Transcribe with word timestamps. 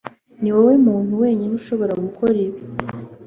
Niwowe 0.41 0.73
muntu 0.87 1.13
wenyine 1.21 1.53
ushobora 1.59 1.93
gukora 2.03 2.35
ibi 2.47 2.61